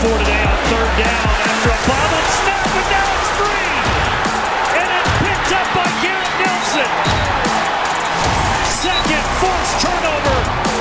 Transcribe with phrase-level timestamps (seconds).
[0.00, 3.68] Today on third down after a bobble snap, and now it's free.
[4.80, 6.90] And it's picked up by Garrett Nelson.
[8.80, 10.36] Second forced turnover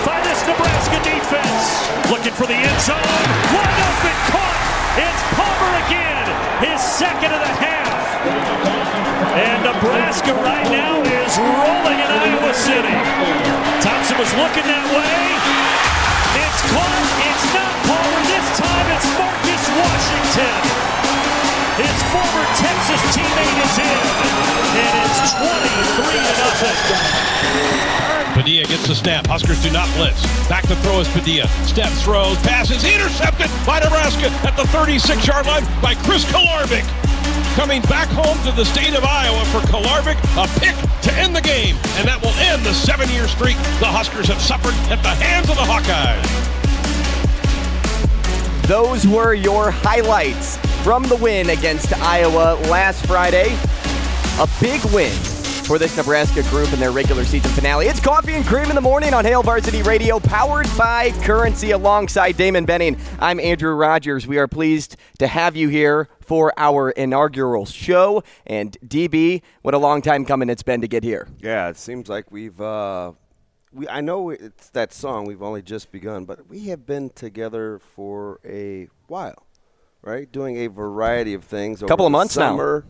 [0.07, 1.63] by this Nebraska defense.
[2.07, 3.03] Looking for the end zone.
[3.51, 4.59] Wide open, caught.
[5.03, 6.25] It's Palmer again.
[6.63, 7.99] His second of the half.
[9.35, 12.95] And Nebraska right now is rolling in Iowa City.
[13.83, 15.68] Thompson was looking that way.
[18.99, 20.59] It's Marcus Washington.
[21.79, 24.03] His former Texas teammate is in.
[24.75, 26.75] And it's 23 to nothing.
[28.35, 29.25] Padilla gets the snap.
[29.27, 30.19] Huskers do not blitz.
[30.49, 31.47] Back to throw is Padilla.
[31.63, 36.83] Steps, throws, passes, intercepted by Nebraska at the 36-yard line by Chris Kolarevic.
[37.55, 41.41] Coming back home to the state of Iowa for Kolarevic, a pick to end the
[41.41, 45.49] game, and that will end the seven-year streak the Huskers have suffered at the hands
[45.49, 46.58] of the Hawkeyes.
[48.69, 53.57] Those were your highlights from the win against Iowa last Friday.
[54.37, 55.11] A big win
[55.65, 57.87] for this Nebraska group in their regular season finale.
[57.87, 62.37] It's Coffee and Cream in the Morning on Hail Varsity Radio, powered by Currency alongside
[62.37, 62.95] Damon Benning.
[63.17, 64.27] I'm Andrew Rogers.
[64.27, 68.23] We are pleased to have you here for our inaugural show.
[68.45, 71.27] And DB, what a long time coming it's been to get here.
[71.39, 72.61] Yeah, it seems like we've.
[72.61, 73.13] Uh,
[73.71, 75.25] we I know it's that song.
[75.25, 79.45] We've only just begun, but we have been together for a while,
[80.01, 80.31] right?
[80.31, 81.81] Doing a variety of things.
[81.81, 82.51] A couple of months now.
[82.51, 82.85] summer,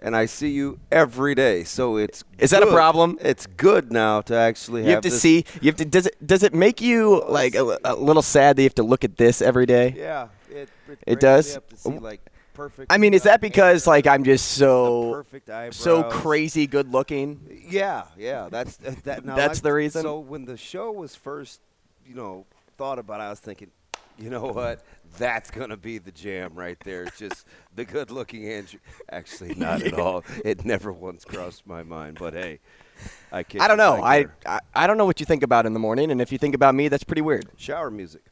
[0.00, 3.18] And I see you every day, so it's Is that a problem?
[3.20, 5.44] It's good now to actually have You have to see.
[5.62, 5.84] You have to.
[5.84, 6.26] Does it?
[6.26, 9.16] Does it make you like a, a little sad that you have to look at
[9.16, 9.94] this every day?
[9.96, 11.54] Yeah, it, it, It does?
[11.54, 12.20] you to see, like,
[12.54, 16.90] perfect, I mean, is uh, that because like I'm just so perfect so crazy good
[16.90, 17.64] looking?
[17.68, 19.24] Yeah, yeah, that's that.
[19.24, 20.02] Now That's I- the reason?
[20.02, 21.60] So when the show was first,
[22.06, 22.46] you know,
[22.78, 23.70] thought about, I was thinking,
[24.18, 24.84] you know what,
[25.18, 27.04] that's gonna be the jam right there.
[27.04, 28.80] It's just the good-looking Andrew.
[29.10, 30.24] Actually, not at all.
[30.44, 32.18] It never once crossed my mind.
[32.18, 32.60] But hey,
[33.32, 33.62] I can't.
[33.62, 34.02] I don't know.
[34.02, 36.38] I, I I don't know what you think about in the morning, and if you
[36.38, 37.46] think about me, that's pretty weird.
[37.56, 38.22] shower music.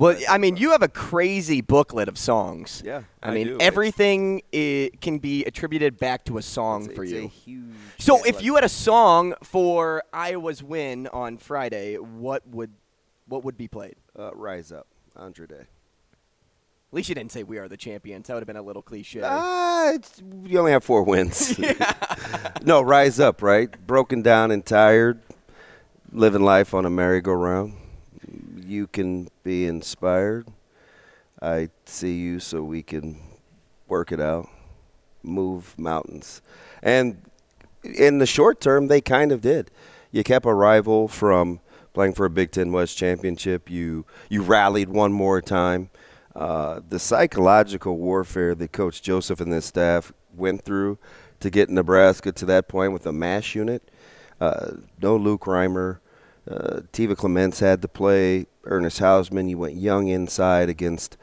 [0.00, 2.82] Well, I mean, you have a crazy booklet of songs.
[2.84, 3.58] Yeah, I I mean, do.
[3.60, 7.24] Everything can be attributed back to a song It's, for it's you.
[7.24, 7.76] a huge.
[7.98, 12.70] So, if you had a song for Iowa's win on Friday, what would
[13.28, 13.96] what would be played?
[14.18, 15.54] uh, rise up, Andra Day.
[15.60, 15.66] At
[16.96, 19.20] least you didn't say "We Are the Champions." That would have been a little cliche.
[19.22, 21.58] Ah, it's, you only have four wins.
[22.64, 23.70] no, rise up, right?
[23.86, 25.20] Broken down and tired,
[26.10, 27.74] living life on a merry-go-round.
[28.70, 30.46] You can be inspired.
[31.42, 33.20] I see you so we can
[33.88, 34.48] work it out,
[35.24, 36.40] move mountains.
[36.80, 37.20] And
[37.82, 39.72] in the short term, they kind of did.
[40.12, 41.58] You kept a rival from
[41.94, 43.68] playing for a Big Ten West championship.
[43.68, 45.90] You you rallied one more time.
[46.36, 50.96] Uh, the psychological warfare that Coach Joseph and his staff went through
[51.40, 53.90] to get Nebraska to that point with a mash unit.
[54.40, 55.98] Uh, no Luke Reimer.
[56.48, 58.46] Uh, Tiva Clements had to play.
[58.64, 59.48] Ernest Hausman.
[59.48, 61.16] You went young inside against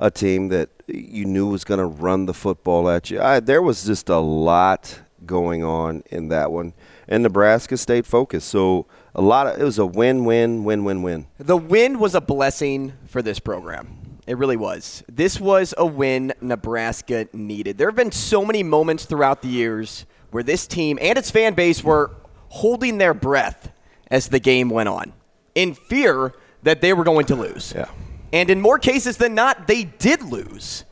[0.00, 3.20] a team that you knew was going to run the football at you.
[3.20, 6.72] I, there was just a lot going on in that one,
[7.08, 8.48] and Nebraska stayed focused.
[8.48, 11.26] So a lot of it was a win, win, win, win, win.
[11.38, 13.98] The win was a blessing for this program.
[14.26, 15.02] It really was.
[15.08, 17.78] This was a win Nebraska needed.
[17.78, 21.54] There have been so many moments throughout the years where this team and its fan
[21.54, 22.10] base were
[22.48, 23.72] holding their breath
[24.10, 25.12] as the game went on
[25.54, 27.72] in fear that they were going to lose.
[27.74, 27.86] Yeah.
[28.32, 30.84] And in more cases than not, they did lose.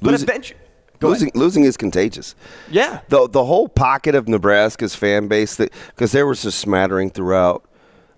[0.00, 0.54] But Losing-
[1.00, 2.34] losing, losing is contagious.
[2.70, 3.00] Yeah.
[3.08, 7.64] the the whole pocket of Nebraska's fan base that because there was a smattering throughout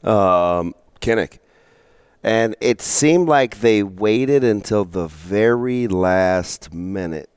[0.05, 1.39] um, Kinnick,
[2.23, 7.29] and it seemed like they waited until the very last minute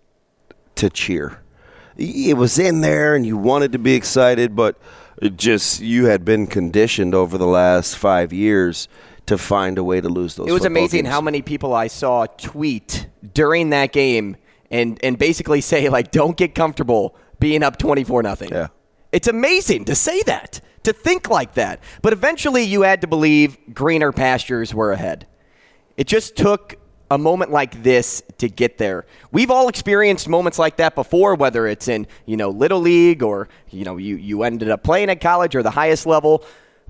[0.75, 1.39] to cheer.
[1.97, 4.77] It was in there, and you wanted to be excited, but
[5.21, 8.88] it just you had been conditioned over the last five years
[9.27, 10.47] to find a way to lose those.
[10.47, 11.13] It was amazing games.
[11.13, 14.35] how many people I saw tweet during that game
[14.69, 18.68] and and basically say like, "Don't get comfortable being up twenty four nothing." Yeah.
[19.12, 21.79] it's amazing to say that to think like that.
[22.01, 25.27] But eventually you had to believe greener pastures were ahead.
[25.97, 26.77] It just took
[27.11, 29.05] a moment like this to get there.
[29.33, 33.49] We've all experienced moments like that before, whether it's in, you know, little league or,
[33.69, 36.45] you know, you, you ended up playing at college or the highest level.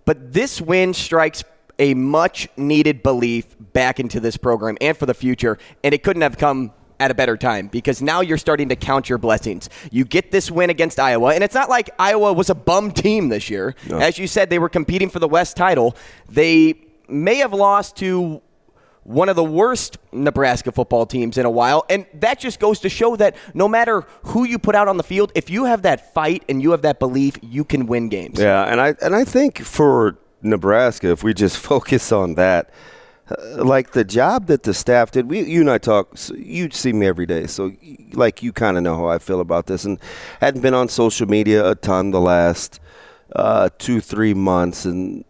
[0.05, 1.43] But this win strikes
[1.79, 5.57] a much needed belief back into this program and for the future.
[5.83, 9.09] And it couldn't have come at a better time because now you're starting to count
[9.09, 9.69] your blessings.
[9.89, 13.29] You get this win against Iowa, and it's not like Iowa was a bum team
[13.29, 13.73] this year.
[13.89, 13.97] No.
[13.97, 15.95] As you said, they were competing for the West title.
[16.29, 16.75] They
[17.09, 18.43] may have lost to
[19.03, 21.85] one of the worst Nebraska football teams in a while.
[21.89, 25.03] And that just goes to show that no matter who you put out on the
[25.03, 28.39] field, if you have that fight and you have that belief, you can win games.
[28.39, 32.69] Yeah, and I and I think for Nebraska, if we just focus on that,
[33.29, 36.15] uh, like the job that the staff did, we you and I talk.
[36.35, 37.71] You see me every day, so
[38.13, 39.99] like you kind of know how I feel about this, and
[40.39, 42.79] hadn't been on social media a ton the last
[43.35, 45.25] uh, two three months, and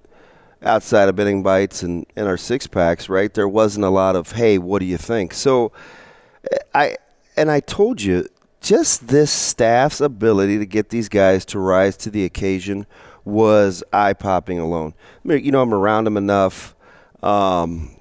[0.64, 3.34] outside of betting bites and, and our six packs, right?
[3.34, 5.34] There wasn't a lot of, hey, what do you think?
[5.34, 5.72] So
[6.74, 6.98] I
[7.38, 8.28] and I told you
[8.62, 12.86] just this staff's ability to get these guys to rise to the occasion
[13.26, 14.94] was eye popping alone.
[15.24, 16.76] I mean, you know, I'm around them enough
[17.24, 17.96] um,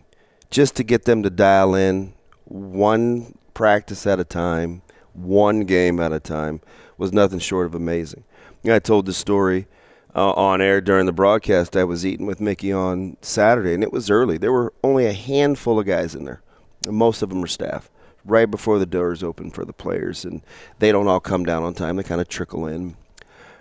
[0.50, 2.14] just to get them to dial in
[2.44, 6.60] one practice at a time, one game at a time
[6.98, 8.24] was nothing short of amazing.
[8.64, 9.66] I told the story
[10.14, 11.76] uh, on air during the broadcast.
[11.76, 14.38] I was eating with Mickey on Saturday, and it was early.
[14.38, 16.42] There were only a handful of guys in there.
[16.88, 17.90] Most of them were staff.
[18.24, 20.42] Right before the doors open for the players, and
[20.78, 21.96] they don't all come down on time.
[21.96, 22.96] They kind of trickle in,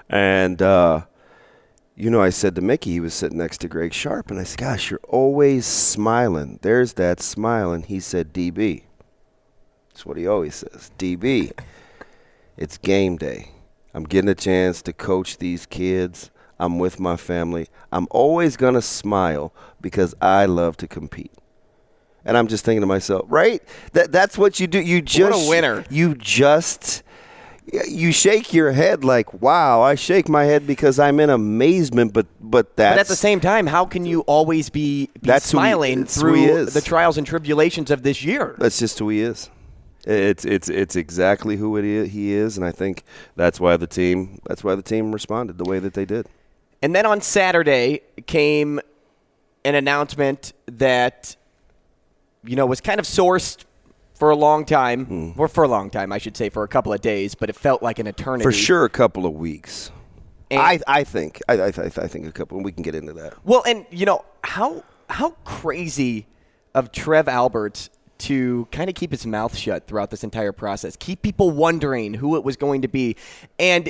[0.10, 1.04] and uh,
[1.96, 4.44] you know, I said to Mickey, he was sitting next to Greg Sharp, and I
[4.44, 6.60] said, "Gosh, you're always smiling.
[6.62, 8.84] There's that smile." And he said, "DB."
[10.00, 10.92] That's what he always says.
[10.98, 11.52] DB.
[12.56, 13.52] It's game day.
[13.94, 16.32] I'm getting a chance to coach these kids.
[16.60, 17.68] I'm with my family.
[17.92, 21.32] I'm always going to smile because I love to compete.
[22.26, 23.64] And I'm just thinking to myself, right?
[23.94, 24.80] That that's what you do.
[24.80, 25.86] You just what a winner.
[25.90, 27.02] You just
[27.88, 32.14] you shake your head like, "Wow!" I shake my head because I'm in amazement.
[32.14, 35.46] But but that's but at the same time, how can you always be, be that's
[35.46, 38.56] smiling he, through the trials and tribulations of this year?
[38.58, 39.50] That's just who he is.
[40.06, 43.04] It's it's it's exactly who it is, he is, and I think
[43.36, 46.28] that's why the team that's why the team responded the way that they did.
[46.82, 48.80] And then on Saturday came
[49.66, 51.36] an announcement that
[52.44, 53.66] you know was kind of sourced
[54.20, 55.40] for a long time, mm.
[55.40, 57.56] or for a long time, I should say, for a couple of days, but it
[57.56, 58.44] felt like an eternity.
[58.44, 59.92] For sure, a couple of weeks.
[60.52, 62.62] And I, I think I, I, I think a couple.
[62.62, 63.34] We can get into that.
[63.46, 66.28] Well, and you know how how crazy
[66.76, 67.90] of Trev Alberts
[68.20, 72.36] to kind of keep his mouth shut throughout this entire process, keep people wondering who
[72.36, 73.16] it was going to be,
[73.58, 73.90] and.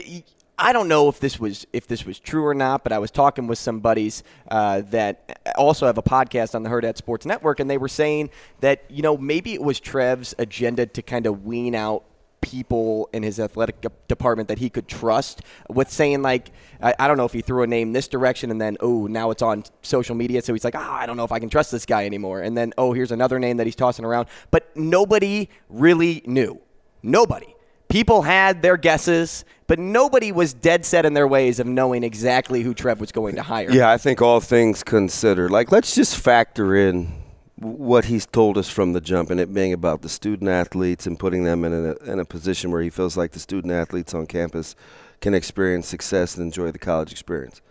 [0.60, 3.12] I don't know if this was if this was true or not, but I was
[3.12, 7.62] talking with some buddies uh, that also have a podcast on the Hurrdat Sports Network,
[7.62, 8.30] and they were saying
[8.60, 12.04] that you know maybe it was Trev's agenda to kind of wean out
[12.42, 16.52] people in his athletic department that he could trust with saying like
[16.82, 19.32] I, I, don't know if he threw a name this direction and then oh now
[19.32, 21.72] it's on social media so he's like oh I don't know if I can trust
[21.72, 22.42] this guy anymore.
[22.42, 24.28] And then oh here's another name that he's tossing around.
[24.52, 26.62] But nobody really knew.
[27.04, 27.56] Nobody
[27.90, 32.64] people had their guesses but nobody was dead set in their ways of knowing exactly
[32.64, 36.18] who Trev was going to hire yeah I think all things considered like let's just
[36.18, 37.20] factor in
[37.60, 41.20] what he's told us from the jump, and it being about the student athletes and
[41.20, 44.26] putting them in a, in a position where he feels like the student athletes on
[44.26, 44.76] campus
[45.20, 47.62] can experience success and enjoy the college experience.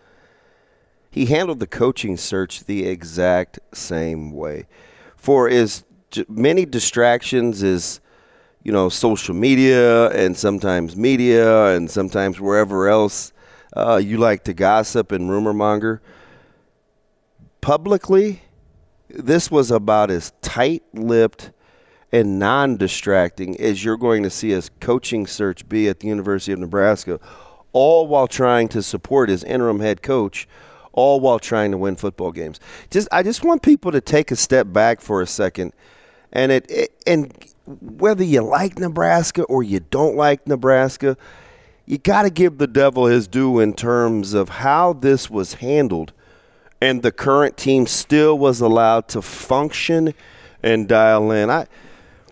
[1.09, 4.67] He handled the coaching search the exact same way.
[5.17, 5.83] For as
[6.27, 7.99] many distractions as
[8.63, 13.31] you know social media and sometimes media and sometimes wherever else
[13.75, 16.01] uh, you like to gossip and rumor monger
[17.61, 18.41] publicly
[19.09, 21.51] this was about as tight lipped
[22.11, 26.51] and non distracting as you're going to see his coaching search be at the University
[26.51, 27.19] of Nebraska,
[27.71, 30.47] all while trying to support his interim head coach,
[30.91, 32.59] all while trying to win football games.
[32.89, 35.73] Just I just want people to take a step back for a second
[36.31, 37.33] and it, it and
[37.65, 41.17] whether you like Nebraska or you don't like Nebraska,
[41.85, 46.13] you got to give the devil his due in terms of how this was handled
[46.81, 50.13] and the current team still was allowed to function
[50.63, 51.49] and dial in.
[51.49, 51.67] I,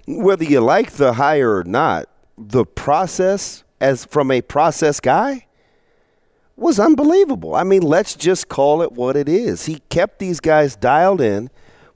[0.07, 5.47] whether you like the hire or not, the process, as from a process guy,
[6.55, 7.55] was unbelievable.
[7.55, 9.65] I mean, let's just call it what it is.
[9.65, 11.49] He kept these guys dialed in,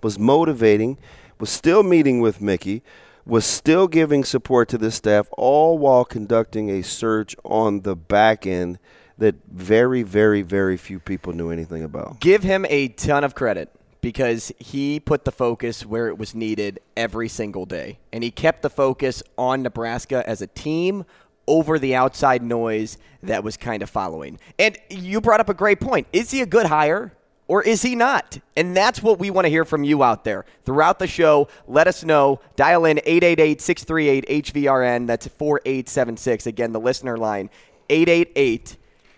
[0.03, 0.97] was motivating,
[1.41, 2.83] was still meeting with Mickey,
[3.25, 8.45] was still giving support to the staff, all while conducting a search on the back
[8.45, 8.79] end
[9.17, 12.19] that very, very, very few people knew anything about.
[12.19, 13.69] Give him a ton of credit
[14.01, 17.99] because he put the focus where it was needed every single day.
[18.13, 21.05] And he kept the focus on Nebraska as a team
[21.47, 24.39] over the outside noise that was kind of following.
[24.59, 26.07] And you brought up a great point.
[26.13, 27.13] Is he a good hire?
[27.51, 28.39] Or is he not?
[28.55, 30.45] And that's what we want to hear from you out there.
[30.63, 32.39] Throughout the show, let us know.
[32.55, 35.05] Dial in 888 638 HVRN.
[35.05, 36.47] That's 4876.
[36.47, 37.49] Again, the listener line
[37.89, 38.77] 888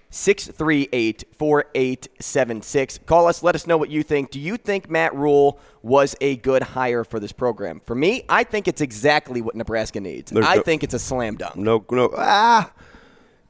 [0.09, 2.99] 638 4876.
[3.05, 4.31] Call us, let us know what you think.
[4.31, 7.81] Do you think Matt Rhule was a good hire for this program?
[7.85, 10.31] For me, I think it's exactly what Nebraska needs.
[10.31, 11.55] There's I no- think it's a slam dunk.
[11.55, 12.71] No, no, ah,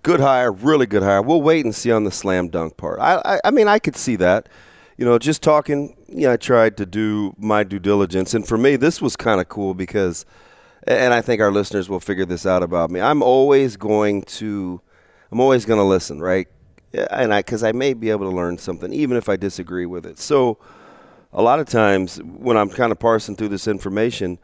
[0.02, 1.22] good hire, really good hire.
[1.22, 3.00] We'll wait and see on the slam dunk part.
[3.00, 4.50] I, I, I mean, I could see that.
[4.98, 5.96] You know, just talking.
[6.08, 9.50] Yeah, I tried to do my due diligence, and for me, this was kind of
[9.50, 10.26] cool because,
[10.86, 13.02] and I think our listeners will figure this out about me.
[13.02, 14.82] I'm always going to,
[15.32, 16.48] I'm always going to listen, right?
[17.10, 20.06] And I, because I may be able to learn something, even if I disagree with
[20.06, 20.20] it.
[20.20, 20.60] So,
[21.32, 24.38] a lot of times when I'm kind of parsing through this information,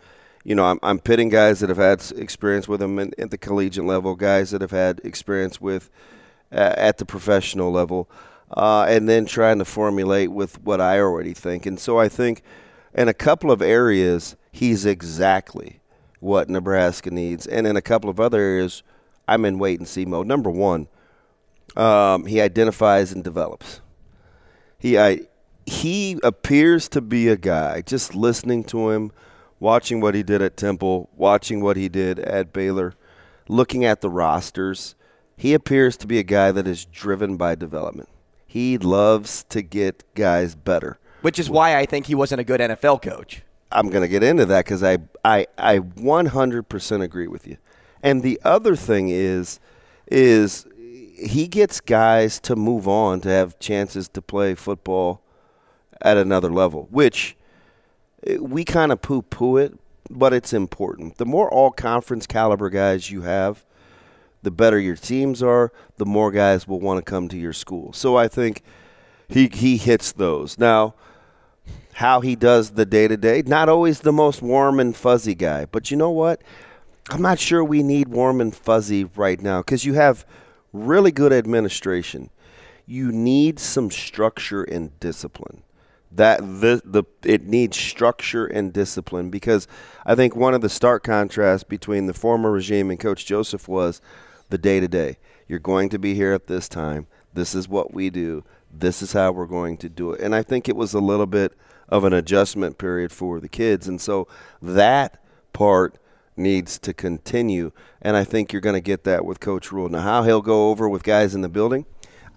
[0.43, 3.85] you know, I'm, I'm pitting guys that have had experience with them at the collegiate
[3.85, 5.91] level, guys that have had experience with
[6.51, 8.09] uh, at the professional level,
[8.55, 11.65] uh, and then trying to formulate with what I already think.
[11.65, 12.41] And so I think
[12.93, 15.79] in a couple of areas, he's exactly
[16.19, 17.45] what Nebraska needs.
[17.47, 18.83] And in a couple of other areas,
[19.27, 20.27] I'm in wait and see mode.
[20.27, 20.87] Number one,
[21.75, 23.81] um, he identifies and develops.
[24.77, 25.21] He I,
[25.65, 27.81] he appears to be a guy.
[27.81, 29.11] Just listening to him,
[29.59, 32.95] watching what he did at Temple, watching what he did at Baylor,
[33.47, 34.95] looking at the rosters,
[35.37, 38.09] he appears to be a guy that is driven by development.
[38.49, 40.97] He loves to get guys better.
[41.21, 43.43] Which is why I think he wasn't a good NFL coach.
[43.71, 47.57] I'm going to get into that because I, I, I 100% agree with you.
[48.01, 49.59] And the other thing is,
[50.07, 50.65] is
[51.15, 55.21] he gets guys to move on to have chances to play football
[56.01, 57.37] at another level, which
[58.25, 59.77] eh, we kind of poo poo it,
[60.09, 61.17] but it's important.
[61.17, 63.63] The more all conference caliber guys you have,
[64.41, 67.93] the better your teams are, the more guys will want to come to your school.
[67.93, 68.61] So I think
[69.27, 70.57] he he hits those.
[70.57, 70.95] Now,
[71.93, 75.65] how he does the day to day, not always the most warm and fuzzy guy,
[75.65, 76.41] but you know what?
[77.09, 80.25] I'm not sure we need warm and fuzzy right now because you have
[80.71, 82.29] really good administration.
[82.85, 85.63] You need some structure and discipline.
[86.11, 89.67] That the the it needs structure and discipline because
[90.05, 94.01] I think one of the stark contrasts between the former regime and Coach Joseph was
[94.49, 95.17] the day to day.
[95.47, 97.07] You're going to be here at this time.
[97.33, 98.43] This is what we do.
[98.71, 100.21] This is how we're going to do it.
[100.21, 101.53] And I think it was a little bit
[101.87, 103.87] of an adjustment period for the kids.
[103.87, 104.27] And so
[104.61, 105.21] that
[105.53, 105.97] part
[106.37, 107.71] needs to continue.
[108.01, 109.89] And I think you're going to get that with Coach Rhule.
[109.89, 111.85] Now, how he'll go over with guys in the building,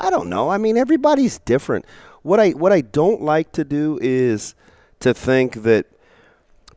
[0.00, 0.50] I don't know.
[0.50, 1.84] I mean, everybody's different.
[2.22, 4.54] What I what I don't like to do is
[5.00, 5.86] to think that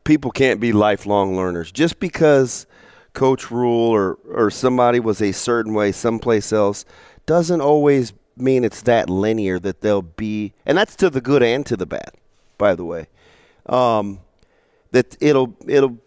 [0.04, 2.66] people can't be lifelong learners just because
[3.16, 6.84] Coach Rhule or or somebody was a certain way someplace else
[7.24, 11.64] doesn't always mean it's that linear that they'll be, and that's to the good and
[11.66, 12.12] to the bad,
[12.58, 13.06] by the way.
[13.64, 14.20] Um,
[14.92, 15.98] that it'll it'll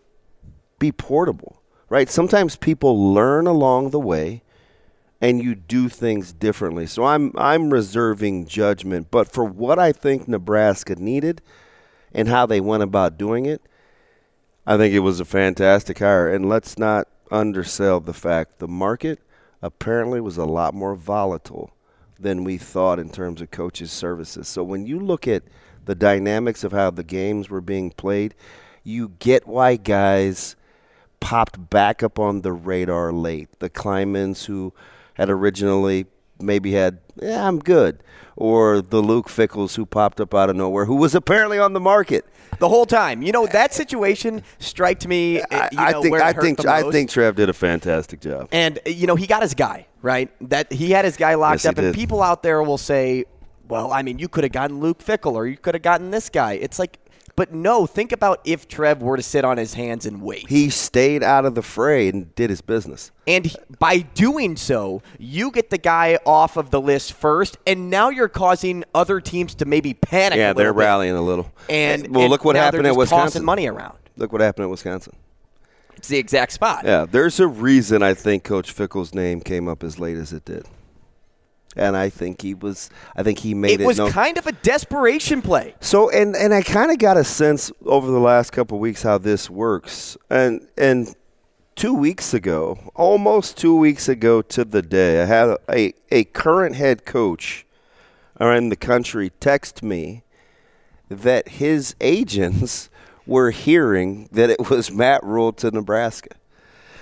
[0.78, 2.10] be portable, right?
[2.10, 4.44] Sometimes people learn along the way
[5.20, 6.86] and you do things differently.
[6.86, 11.42] So I'm I'm reserving judgment, but for what I think Nebraska needed
[12.14, 13.62] and how they went about doing it,
[14.70, 16.32] I think it was a fantastic hire.
[16.32, 19.20] And let's not undersell the fact the market
[19.64, 21.74] apparently was a lot more volatile
[22.20, 24.48] than we thought in terms of coaches' services.
[24.48, 25.42] So when you look at
[25.86, 28.36] the dynamics of how the games were being played,
[28.84, 30.56] you get why guys
[31.20, 33.50] popped back up on the radar late.
[33.58, 34.72] The Kleinmans who
[35.16, 36.06] had originally
[36.40, 38.04] maybe had, yeah, I'm good.
[38.36, 41.80] Or the Luke Fickells who popped up out of nowhere, who was apparently on the
[41.80, 42.24] market.
[42.58, 45.42] The whole time, you know, that situation striked me.
[45.42, 48.50] uh, I, I think I think I think Trev did a fantastic job.
[48.52, 50.30] And uh, you know, he got his guy, right?
[50.50, 51.96] That he had his guy locked Yes, up and did.
[51.96, 53.26] people out there will say,
[53.68, 56.30] "Well, I mean, you could have gotten Luke Fickell or you could have gotten this
[56.30, 56.98] guy." It's like
[57.40, 60.50] but no, think about if Trev were to sit on his hands and wait.
[60.50, 63.12] He stayed out of the fray and did his business.
[63.26, 67.90] and he- by doing so, you get the guy off of the list first, and
[67.90, 70.36] now you're causing other teams to maybe panic.
[70.38, 70.80] Yeah, they're bit.
[70.80, 71.50] rallying a little.
[71.70, 73.46] And well, and look what happened at just tossing Wisconsin.
[73.46, 73.98] money around.
[74.18, 75.16] Look what happened at Wisconsin.
[75.96, 76.84] It's the exact spot.
[76.84, 80.44] Yeah, there's a reason I think Coach Fickell's name came up as late as it
[80.44, 80.66] did,
[81.80, 82.90] and I think he was.
[83.16, 83.88] I think he made It it.
[83.88, 85.74] was known- kind of a desperation play.
[85.80, 89.02] So and and I kind of got a sense over the last couple of weeks
[89.04, 91.16] how this works, and and
[91.76, 96.24] two weeks ago, almost two weeks ago to the day, I had a, a, a
[96.26, 97.66] current head coach
[98.42, 100.24] around the country text me
[101.10, 102.90] that his agents
[103.26, 106.30] were hearing that it was Matt Rhule to Nebraska.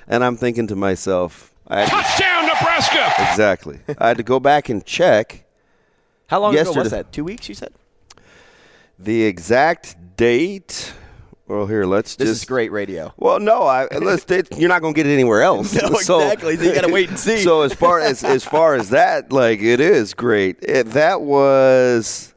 [0.07, 3.13] And I'm thinking to myself, to- Touchdown, Nebraska!
[3.29, 3.79] exactly.
[3.97, 5.45] I had to go back and check
[6.27, 7.11] How long ago was that?
[7.11, 7.73] Two weeks, you said?
[8.99, 10.93] the exact date.
[11.47, 13.13] Well, here, let's This just This is great radio.
[13.15, 15.73] Well, no, I let's, it, you're not going to get it anywhere else.
[15.81, 16.57] No, exactly.
[16.57, 17.37] So you gotta wait and see.
[17.41, 20.57] So as far as as far as that, like it is great.
[20.61, 22.33] It, that was.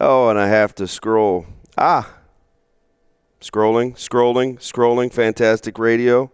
[0.00, 1.46] Oh, and I have to scroll.
[1.78, 2.12] Ah,
[3.40, 5.10] scrolling, scrolling, scrolling.
[5.12, 6.30] Fantastic radio.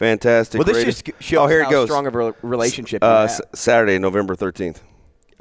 [0.00, 0.58] Fantastic.
[0.58, 0.90] Well, this radio.
[0.90, 1.88] just shows oh, here how it goes.
[1.88, 3.24] strong of a relationship Uh.
[3.24, 4.82] S- Saturday, November thirteenth.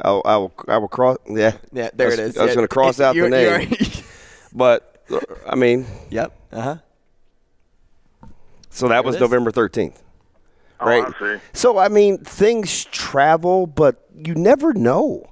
[0.02, 0.54] I'll, I will.
[0.68, 1.16] I will cross.
[1.30, 1.54] Yeah.
[1.72, 2.38] yeah, there was, it is.
[2.38, 2.56] I was Yeah.
[2.56, 3.74] going to cross out the You're- name,
[4.54, 5.02] but
[5.48, 6.34] I mean, yep.
[6.52, 6.76] Uh huh.
[8.70, 9.22] so that was it is.
[9.22, 10.04] November thirteenth.
[10.82, 11.06] Right.
[11.08, 11.42] Oh, I see.
[11.54, 15.32] So I mean, things travel, but you never know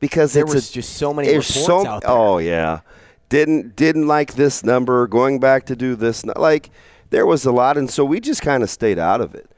[0.00, 2.10] because There it's was a, just so many reports so- out there.
[2.10, 2.80] Oh yeah,
[3.28, 5.06] didn't didn't like this number.
[5.06, 6.70] Going back to do this, like
[7.14, 9.48] there was a lot, and so we just kind of stayed out of it.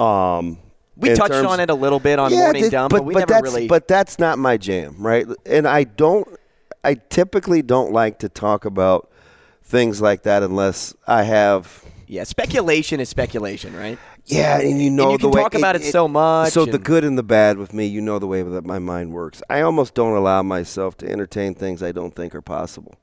[0.00, 0.58] Um,
[0.96, 3.14] We touched terms- on it a little bit on yeah, Morning Dump, but, but, we
[3.14, 3.68] but never that's really.
[3.68, 5.24] but that's not my jam, right?
[5.44, 6.26] And I don't.
[6.82, 9.10] I typically don't like to talk about
[9.62, 13.98] things like that unless I have yeah, speculation is speculation, right?
[14.24, 16.78] Yeah, and you know you the can way talk about it so much So the
[16.78, 19.42] good and the bad with me, you know the way that my mind works.
[19.48, 22.94] I almost don't allow myself to entertain things I don't think are possible.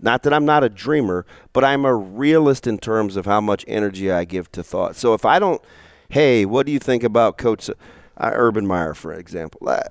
[0.00, 3.64] Not that I'm not a dreamer, but I'm a realist in terms of how much
[3.66, 4.96] energy I give to thought.
[4.96, 5.62] So if I don't,
[6.08, 7.74] hey, what do you think about Coach uh,
[8.32, 9.68] Urban Meyer, for example?
[9.68, 9.82] I,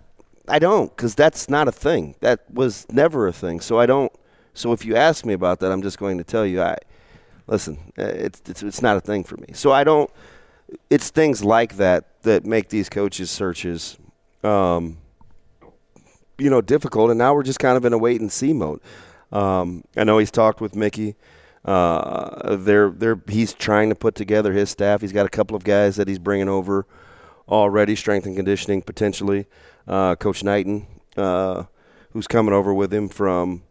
[0.47, 2.15] I don't, because that's not a thing.
[2.21, 3.59] That was never a thing.
[3.62, 4.12] So I don't.
[4.53, 6.77] So if you ask me about that, I'm just going to tell you, I
[7.47, 7.91] listen.
[7.97, 9.47] uh, It's it's, it's not a thing for me.
[9.53, 10.09] So I don't
[10.89, 13.97] it's things like that that make these coaches searches
[14.43, 14.97] um,
[16.38, 18.81] you know difficult and now we're just kind of in a wait and see mode
[19.32, 21.15] um, i know he's talked with mickey
[21.65, 25.64] uh, they're, they're, he's trying to put together his staff he's got a couple of
[25.64, 26.85] guys that he's bringing over
[27.50, 29.46] already strength and conditioning potentially
[29.88, 30.85] uh, coach knighton
[31.18, 31.64] uh,
[32.11, 33.64] who's coming over with him from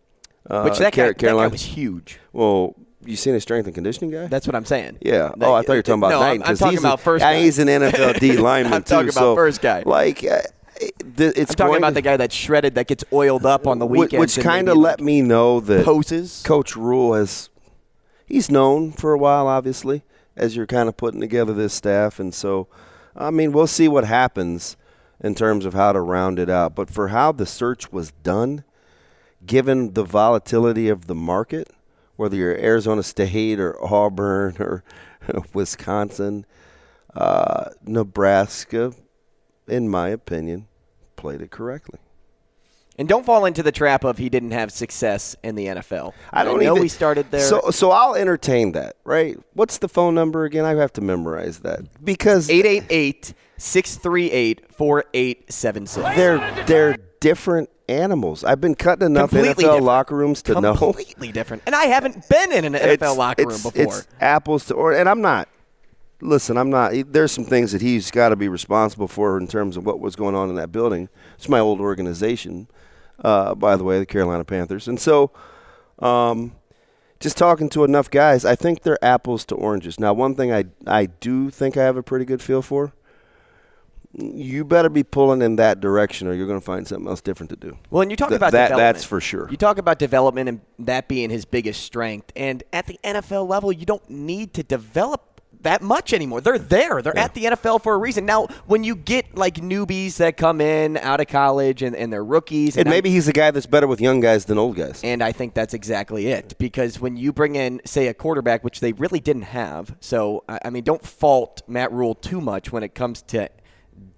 [0.50, 1.50] uh, Which that guy, Car- that guy Carolina.
[1.50, 2.18] was huge.
[2.32, 4.98] well you seen a strength and conditioning guy That's what I'm saying.
[5.00, 5.30] yeah.
[5.36, 6.40] That- oh, I thought you were talking about no, Knight.
[6.40, 7.22] I'm, I'm talking he's about first.
[7.22, 7.42] guy.
[7.42, 8.88] He's an NFL D lineman I'm too.
[8.94, 9.82] talking about so, first guy.
[9.84, 10.24] Like,
[11.20, 13.78] it- it's I'm talking about to- the guy that's shredded, that gets oiled up on
[13.78, 16.42] the weekend, which kind of let like, me know that poses.
[16.44, 17.50] Coach Rhule has
[18.26, 20.02] he's known for a while, obviously,
[20.36, 22.68] as you're kind of putting together this staff, and so
[23.16, 24.76] I mean, we'll see what happens
[25.20, 26.74] in terms of how to round it out.
[26.74, 28.64] But for how the search was done,
[29.46, 31.70] given the volatility of the market,
[32.16, 34.82] whether you're Arizona State or Auburn or
[35.52, 36.44] Wisconsin,
[37.14, 38.92] uh, Nebraska,
[39.68, 40.66] in my opinion,
[41.16, 41.98] played it correctly.
[42.96, 46.12] And don't fall into the trap of he didn't have success in the NFL.
[46.32, 47.40] I don't know even, we started there.
[47.40, 49.36] So, so I'll entertain that, right?
[49.54, 50.64] What's the phone number again?
[50.64, 56.16] I have to memorize that because 888 638 4876.
[56.16, 58.44] they're they're different animals.
[58.44, 59.84] I've been cutting enough Completely NFL different.
[59.84, 61.64] locker rooms to know Completely different.
[61.66, 63.98] And I haven't been in an NFL It's- locker room it's- before.
[63.98, 65.48] It's apples to or, and I'm not.
[66.20, 66.92] Listen, I'm not.
[67.12, 70.16] There's some things that he's got to be responsible for in terms of what was
[70.16, 71.08] going on in that building.
[71.36, 72.68] It's my old organization,
[73.22, 75.32] uh, by the way, the Carolina Panthers, and so,
[75.98, 76.52] um,
[77.20, 79.98] just talking to enough guys, I think they're apples to oranges.
[80.00, 82.92] Now, one thing I I do think I have a pretty good feel for.
[84.16, 87.50] You better be pulling in that direction, or you're going to find something else different
[87.50, 87.76] to do.
[87.90, 88.68] Well, and you talk Th- about that.
[88.68, 88.94] development.
[88.94, 89.50] That's for sure.
[89.50, 92.30] You talk about development and that being his biggest strength.
[92.36, 95.33] And at the NFL level, you don't need to develop
[95.64, 96.40] that much anymore.
[96.40, 97.02] They're there.
[97.02, 98.24] They're at the NFL for a reason.
[98.24, 102.24] Now, when you get like newbies that come in out of college and, and they're
[102.24, 105.00] rookies, and I- maybe he's a guy that's better with young guys than old guys.
[105.04, 106.54] And I think that's exactly it.
[106.58, 110.60] Because when you bring in, say, a quarterback, which they really didn't have, so I
[110.66, 113.48] I mean, don't fault Matt Rhule too much when it comes to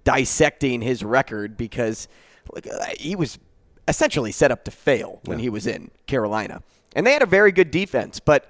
[0.03, 2.07] dissecting his record because
[2.53, 3.39] look, uh, he was
[3.87, 6.61] essentially set up to fail when he was in Carolina.
[6.95, 8.49] And they had a very good defense, but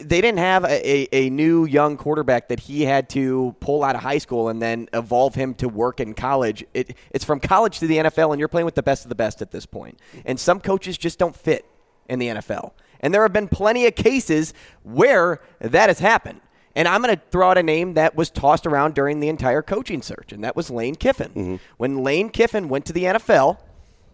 [0.00, 4.02] they didn't have a, a, new young quarterback that he had to pull out of
[4.02, 6.64] high school and then evolve him to work in college.
[6.72, 9.14] It, it's from college to the NFL, and you're playing with the best of the
[9.14, 10.00] best at this point.
[10.24, 11.66] And some coaches just don't fit
[12.08, 12.72] in the NFL.
[13.00, 16.40] And there have been plenty of cases where that has happened.
[16.74, 19.62] And I'm going to throw out a name that was tossed around during the entire
[19.62, 21.28] coaching search, and that was Lane Kiffin.
[21.28, 21.56] Mm-hmm.
[21.76, 23.58] When Lane Kiffin went to the NFL,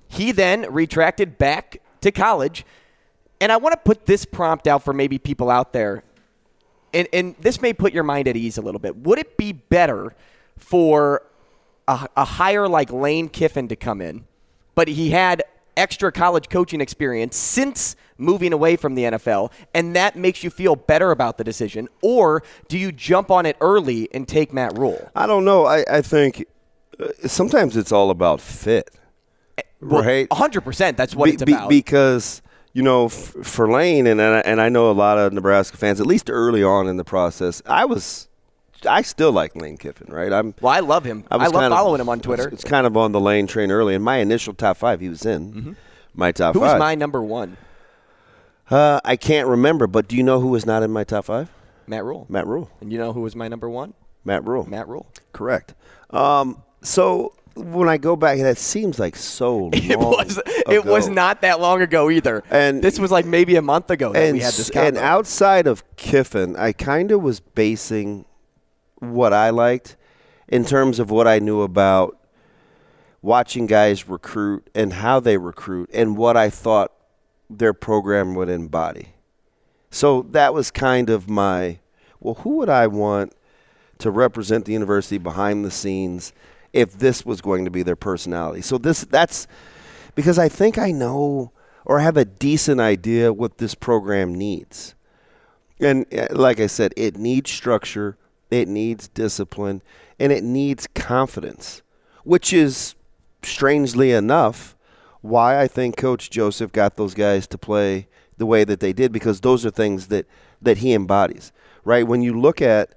[0.09, 2.67] he then retracted back to college.
[3.41, 6.03] And I want to put this prompt out for maybe people out there.
[6.93, 8.97] and, and this may put your mind at ease a little bit.
[8.97, 10.15] Would it be better
[10.57, 11.23] for
[11.89, 14.25] a, a hire like Lane Kiffin to come in,
[14.75, 15.43] but he had
[15.77, 20.77] extra college coaching experience since moving away from the NFL, and that makes you feel
[20.77, 21.89] better about the decision?
[22.03, 25.11] Or do you jump on it early and take Matt Rhule?
[25.17, 25.65] I don't know.
[25.65, 26.45] I, I think
[26.99, 28.91] uh, sometimes it's all about fit,
[29.81, 30.29] Well, right?
[30.29, 30.97] 100%.
[30.97, 31.71] That's what Be- it's be- about.
[31.71, 35.33] because you know, f- for Lane and and I, and I know a lot of
[35.33, 38.29] Nebraska fans, at least early on in the process, I was,
[38.89, 40.33] I still like Lane Kiffin, right?
[40.33, 40.55] I'm.
[40.61, 41.25] well, I love him.
[41.31, 42.49] I, was love kind of- following him on Twitter.
[42.49, 43.95] It's, kind of on the Lane train early.
[43.95, 45.77] In my initial top five, he was in
[46.15, 46.59] my top Mm-hmm.
[46.61, 47.57] Who was my number one?
[48.71, 51.51] Uh, I can't remember, but do you know who was not in my top five?
[51.89, 52.25] Matt Rhule.
[52.29, 52.71] Matt Rhule.
[52.81, 53.95] And you know who was my number one?
[54.25, 54.65] Matt Rhule.
[54.69, 55.09] Matt Rhule.
[55.33, 55.75] Correct.
[56.11, 59.71] Um, so when I go back, that seems like so long.
[59.75, 62.43] It was it was not that long ago either.
[62.51, 64.97] And- this was like maybe a month ago that and, we had this s- and
[64.97, 68.25] outside of Kiffin, I kind of was basing
[68.99, 69.97] what I liked
[70.49, 72.17] in terms of what I knew about
[73.23, 76.93] watching guys recruit and how they recruit and what I thought
[77.49, 79.09] their program would embody.
[79.91, 81.79] So that was kind of my
[82.21, 83.33] well, who would I want
[83.99, 86.33] to represent the university behind the scenes
[86.73, 88.63] if this was going to be their personality?
[88.63, 89.47] So this that's
[90.15, 91.53] because I think I know
[91.85, 94.95] or have a decent idea what this program needs.
[95.81, 98.17] And uh, like I said, it needs structure,
[98.51, 99.83] it needs discipline,
[100.19, 101.83] and it needs confidence,
[102.25, 102.95] which is
[103.43, 104.77] strangely enough
[105.23, 109.13] why I think Coach Joseph got those guys to play the way that they did
[109.13, 110.27] because those are things that,
[110.63, 111.53] that he embodies.
[111.85, 112.07] Right?
[112.07, 112.95] When you look at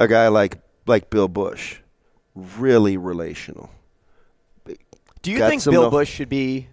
[0.00, 1.78] a guy like like Bill Busch,
[2.34, 3.70] really relational.
[5.22, 6.68] Do you got think Bill Busch should be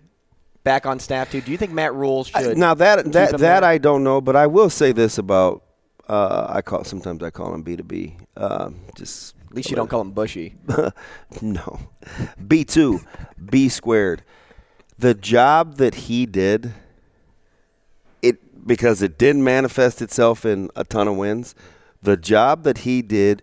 [0.63, 1.41] back on staff too?
[1.41, 2.57] Do you think Matt Rhule should?
[2.57, 3.63] now that that that there?
[3.63, 5.63] I don't know, but I will say this about
[6.09, 8.17] uh, I call sometimes I call him B two B.
[8.35, 10.55] Um, Just At least you don't call him Bushy.
[11.41, 11.79] no
[12.45, 12.99] B two
[13.43, 14.23] B squared.
[14.99, 16.73] The job that he did,
[18.21, 21.55] it because it didn't manifest itself in a ton of wins.
[22.03, 23.41] The job that he did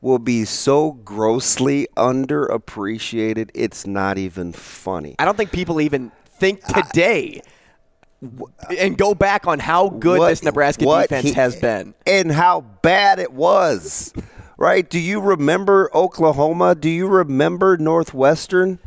[0.00, 3.50] will be so grossly underappreciated.
[3.54, 5.16] It's not even funny.
[5.18, 7.40] I don't think people even think today
[8.78, 11.94] and go back on how good what- this Nebraska defense he- has been.
[12.06, 14.12] and how bad it was.
[14.56, 14.88] Right?
[14.90, 16.74] Do you remember Oklahoma?
[16.74, 18.80] Do you remember Northwestern?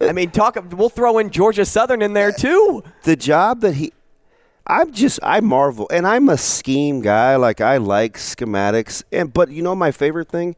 [0.00, 0.56] I mean, talk.
[0.74, 2.82] We'll throw in Georgia Southern in there too.
[3.02, 3.92] The job that he
[4.66, 9.50] I'm just I marvel and I'm a scheme guy like I like schematics and but
[9.50, 10.56] you know my favorite thing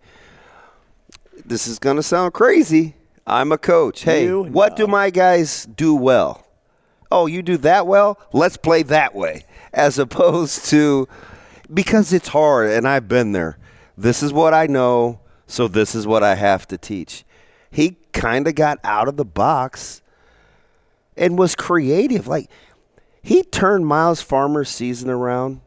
[1.45, 2.95] this is going to sound crazy.
[3.27, 4.03] I'm a coach.
[4.03, 6.47] Hey, You what do my guys do well?
[7.11, 8.19] Oh, you do that well?
[8.33, 9.45] Let's play that way.
[9.73, 11.09] As opposed to
[11.73, 13.59] because it's hard and I've been there.
[13.97, 17.25] This is what I know, so this is what I have to teach.
[17.71, 20.03] He kind of got out of the box
[21.17, 22.27] and was creative.
[22.27, 22.51] Like
[23.25, 25.63] he turned Myles Farmer's season around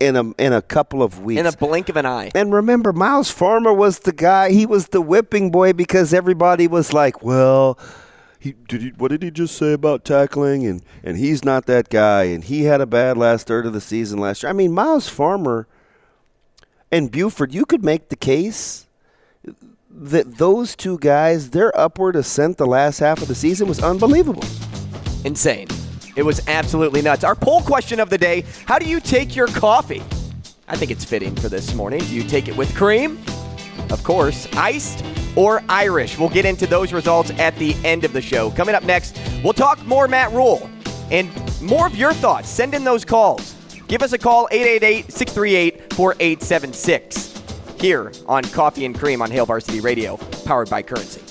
[0.00, 1.38] in a in a couple of weeks.
[1.38, 2.30] In a blink of an eye.
[2.34, 4.50] And remember, Myles Farmer was the guy.
[4.50, 7.78] He was the whipping boy because everybody was like, "Well,
[8.38, 8.80] he did.
[8.80, 12.24] He, what did he just say about tackling?" And and he's not that guy.
[12.24, 14.48] And he had a bad last third of the season last year.
[14.48, 15.68] I mean, Myles Farmer
[16.90, 17.52] and Buford.
[17.52, 18.86] You could make the case
[19.90, 24.44] that those two guys, their upward ascent the last half of the season was unbelievable.
[25.24, 25.68] Insane.
[26.16, 27.22] It was absolutely nuts.
[27.24, 30.02] Our poll question of the day How do you take your coffee?
[30.68, 32.00] I think it's fitting for this morning.
[32.00, 33.18] Do you take it with cream?
[33.90, 35.04] Of course, iced
[35.36, 36.18] or Irish.
[36.18, 38.50] We'll get into those results at the end of the show.
[38.50, 40.68] Coming up next, we'll talk more Matt Rhule
[41.12, 41.30] and
[41.62, 42.48] more of your thoughts.
[42.48, 43.54] Send in those calls.
[43.86, 47.42] Give us a call 888 638 4876
[47.78, 51.25] here on Coffee and Cream on Hail Varsity Radio, powered by Currency.